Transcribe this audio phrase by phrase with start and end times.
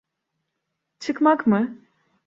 [0.99, 1.77] Çıkmak mı?